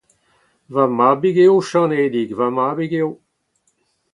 Va 0.77 0.85
mabig 0.99 1.37
eo, 1.45 1.55
Janedig, 1.69 2.31
va 2.41 2.47
mabig 2.59 2.91
eo! 3.03 3.11